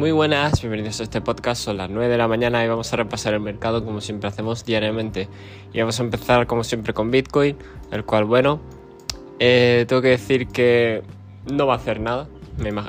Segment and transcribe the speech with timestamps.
[0.00, 1.62] Muy buenas, bienvenidos a este podcast.
[1.62, 4.64] Son las 9 de la mañana y vamos a repasar el mercado como siempre hacemos
[4.64, 5.28] diariamente.
[5.74, 7.58] Y vamos a empezar como siempre con Bitcoin,
[7.90, 8.60] el cual, bueno,
[9.38, 11.02] eh, tengo que decir que
[11.52, 12.28] no va a hacer nada.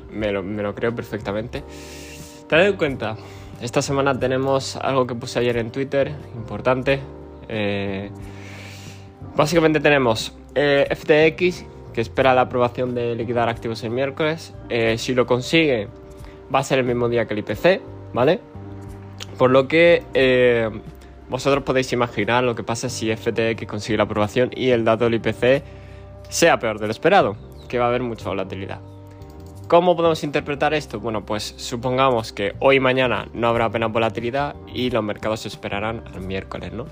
[0.10, 1.66] Me, lo, creo perfectamente.
[2.48, 3.18] Tened en cuenta,
[3.60, 7.02] esta semana tenemos algo que puse ayer en Twitter, importante.
[7.50, 8.10] Eh,
[9.36, 14.54] básicamente tenemos eh, FTX, que espera la aprobación de liquidar activos el miércoles.
[14.96, 15.90] si lo consigue
[16.54, 17.82] va a ser el mismo día que el IPC,
[18.14, 18.40] ¿vale?
[19.38, 20.70] Por lo que eh,
[21.30, 25.16] vosotros podéis imaginar lo que pasa si FTX consigue la aprobación y el dato del
[25.16, 25.64] IPC
[26.30, 27.36] sea peor de lo esperado,
[27.68, 28.80] que va a haber mucha volatilidad.
[29.68, 31.00] ¿Cómo podemos interpretar esto?
[31.00, 36.04] Bueno, pues supongamos que hoy y mañana no habrá apenas volatilidad y los mercados esperarán
[36.14, 36.86] al miércoles, ¿no?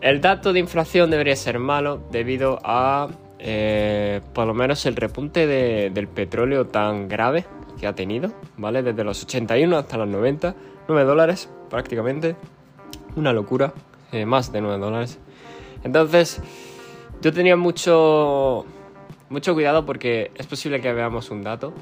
[0.00, 5.46] El dato de inflación debería ser malo debido a eh, por lo menos el repunte
[5.46, 7.44] del petróleo tan grave
[7.78, 8.82] que ha tenido, ¿vale?
[8.82, 10.54] Desde los 81 hasta los 90,
[10.88, 12.36] 9 dólares prácticamente,
[13.16, 13.72] una locura,
[14.12, 15.18] eh, más de 9 dólares.
[15.82, 16.40] Entonces,
[17.20, 18.64] yo tenía mucho,
[19.28, 21.72] mucho cuidado porque es posible que veamos un dato.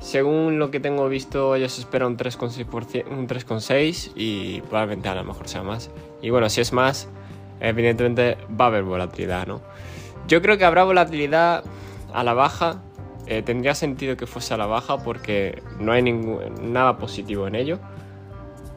[0.00, 5.62] Según lo que tengo visto, ellos esperan un 3,6 y probablemente a lo mejor sea
[5.62, 5.90] más.
[6.22, 7.08] Y bueno, si es más,
[7.60, 9.60] evidentemente va a haber volatilidad, ¿no?
[10.28, 11.64] Yo creo que habrá volatilidad
[12.12, 12.82] a la baja,
[13.28, 17.54] eh, tendría sentido que fuese a la baja porque no hay ningún, nada positivo en
[17.54, 17.78] ello.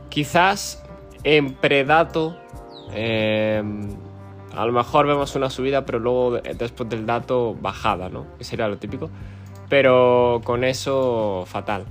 [0.09, 0.83] Quizás
[1.23, 2.37] en predato
[2.93, 3.63] eh,
[4.55, 8.25] a lo mejor vemos una subida, pero luego después del dato bajada, ¿no?
[8.37, 9.09] Que sería lo típico.
[9.69, 11.85] Pero con eso fatal.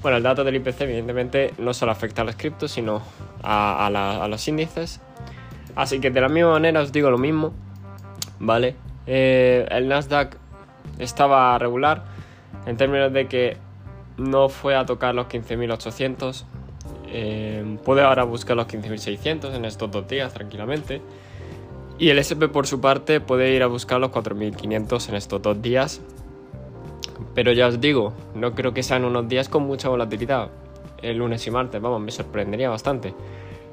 [0.00, 3.02] Bueno, el dato del IPC evidentemente no solo afecta a las criptos, sino
[3.42, 5.00] a, a los índices.
[5.74, 7.52] Así que de la misma manera os digo lo mismo,
[8.38, 8.76] ¿vale?
[9.06, 10.38] Eh, el Nasdaq
[10.98, 12.04] estaba regular
[12.66, 13.56] en términos de que
[14.16, 16.44] no fue a tocar los 15.800.
[17.08, 21.00] Eh, puede ahora buscar los 15.600 en estos dos días tranquilamente.
[21.98, 25.62] Y el SP por su parte puede ir a buscar los 4.500 en estos dos
[25.62, 26.00] días.
[27.34, 30.48] Pero ya os digo, no creo que sean unos días con mucha volatilidad.
[31.02, 33.14] El lunes y martes, vamos, me sorprendería bastante.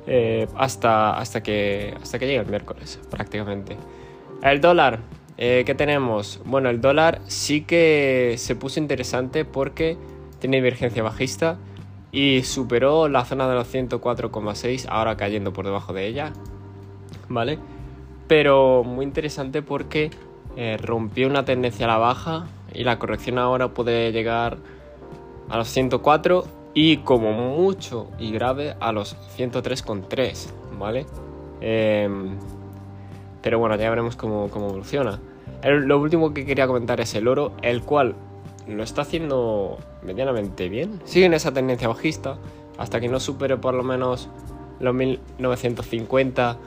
[0.05, 3.77] Eh, hasta, hasta, que, hasta que llegue el miércoles, prácticamente.
[4.41, 4.99] El dólar,
[5.37, 6.41] eh, ¿Qué tenemos?
[6.45, 9.97] Bueno, el dólar sí que se puso interesante porque
[10.39, 11.57] tiene divergencia bajista
[12.11, 16.33] y superó la zona de los 104,6, ahora cayendo por debajo de ella,
[17.27, 17.57] ¿vale?
[18.27, 20.11] Pero muy interesante porque
[20.55, 24.57] eh, rompió una tendencia a la baja y la corrección ahora puede llegar
[25.49, 26.45] a los 104
[26.75, 31.05] y como mucho y grave a los 103,3, ¿vale?
[31.61, 32.37] Em,
[33.43, 35.19] pero bueno, ya veremos cómo, evoluciona.
[35.63, 38.15] lo último que quería comentar es el oro, el cual
[38.67, 41.01] lo está haciendo medianamente bien.
[41.03, 42.37] Sigue en esa tendencia bajista
[42.77, 44.29] hasta que no supere por lo menos
[44.79, 46.57] los 1950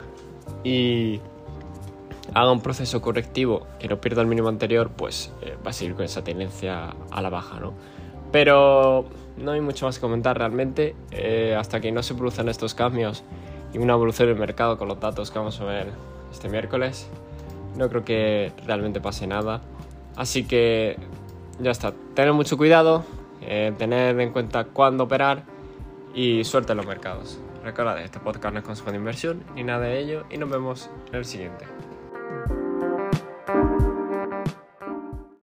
[0.63, 1.19] y
[2.33, 5.95] haga un proceso correctivo que no pierda el mínimo anterior, pues eh, va a seguir
[5.95, 7.73] con esa tendencia a la baja, ¿no?
[8.31, 9.05] Pero
[9.37, 10.95] no hay mucho más que comentar realmente.
[11.11, 13.23] Eh, hasta que no se produzcan estos cambios
[13.73, 17.07] y una evolución del mercado con los datos que vamos a ver este miércoles.
[17.75, 19.61] No creo que realmente pase nada.
[20.15, 20.97] Así que
[21.59, 21.93] ya está.
[22.13, 23.03] Tener mucho cuidado,
[23.41, 25.43] eh, tener en cuenta cuándo operar
[26.13, 27.39] y suerte en los mercados.
[27.63, 30.89] Recuerda, este podcast no es consejo de inversión ni nada de ello y nos vemos
[31.09, 31.65] en el siguiente.